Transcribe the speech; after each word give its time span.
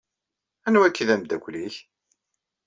Anwa 0.67 0.85
akka 0.87 1.01
i 1.01 1.05
d 1.07 1.09
ameddakel-ik? 1.13 1.75